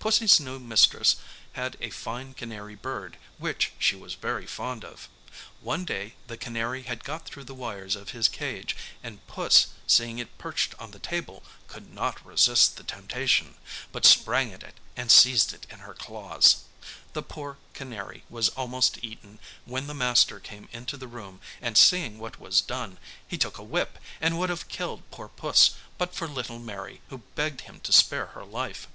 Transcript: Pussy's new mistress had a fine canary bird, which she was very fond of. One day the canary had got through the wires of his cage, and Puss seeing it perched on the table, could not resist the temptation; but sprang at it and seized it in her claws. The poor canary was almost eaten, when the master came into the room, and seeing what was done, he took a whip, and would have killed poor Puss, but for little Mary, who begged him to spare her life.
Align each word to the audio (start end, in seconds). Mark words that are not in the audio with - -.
Pussy's 0.00 0.40
new 0.40 0.58
mistress 0.58 1.16
had 1.52 1.76
a 1.82 1.90
fine 1.90 2.32
canary 2.32 2.76
bird, 2.76 3.18
which 3.36 3.72
she 3.78 3.94
was 3.96 4.14
very 4.14 4.46
fond 4.46 4.82
of. 4.82 5.06
One 5.60 5.84
day 5.84 6.14
the 6.28 6.38
canary 6.38 6.84
had 6.84 7.04
got 7.04 7.26
through 7.26 7.44
the 7.44 7.54
wires 7.54 7.94
of 7.94 8.10
his 8.12 8.26
cage, 8.28 8.74
and 9.02 9.26
Puss 9.26 9.66
seeing 9.86 10.18
it 10.18 10.38
perched 10.38 10.74
on 10.78 10.92
the 10.92 10.98
table, 11.00 11.42
could 11.66 11.92
not 11.92 12.24
resist 12.24 12.76
the 12.76 12.84
temptation; 12.84 13.56
but 13.92 14.06
sprang 14.06 14.50
at 14.52 14.62
it 14.62 14.78
and 14.96 15.10
seized 15.12 15.52
it 15.52 15.66
in 15.68 15.80
her 15.80 15.92
claws. 15.94 16.62
The 17.12 17.22
poor 17.22 17.58
canary 17.74 18.22
was 18.30 18.48
almost 18.50 18.98
eaten, 19.02 19.40
when 19.66 19.88
the 19.88 19.92
master 19.94 20.40
came 20.40 20.70
into 20.72 20.96
the 20.96 21.08
room, 21.08 21.38
and 21.60 21.76
seeing 21.76 22.18
what 22.18 22.40
was 22.40 22.62
done, 22.62 22.96
he 23.26 23.36
took 23.36 23.58
a 23.58 23.62
whip, 23.64 23.98
and 24.22 24.38
would 24.38 24.48
have 24.48 24.68
killed 24.68 25.02
poor 25.10 25.28
Puss, 25.28 25.72
but 25.98 26.14
for 26.14 26.28
little 26.28 26.60
Mary, 26.60 27.02
who 27.10 27.18
begged 27.34 27.62
him 27.62 27.80
to 27.80 27.92
spare 27.92 28.26
her 28.28 28.44
life. 28.44 28.86